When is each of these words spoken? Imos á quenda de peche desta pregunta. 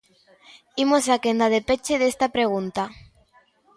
Imos 0.83 1.03
á 1.15 1.17
quenda 1.23 1.47
de 1.53 1.61
peche 1.67 1.95
desta 2.01 2.27
pregunta. 2.35 2.83